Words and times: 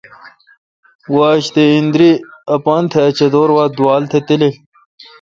واجتے° 1.15 1.63
ایندری 1.73 2.11
اپان 2.55 2.83
تہ 2.91 2.99
اچدور 3.07 3.49
وا 3.55 3.65
دووال 3.75 4.03
تہ 4.11 4.17
تلیل۔ 4.27 4.55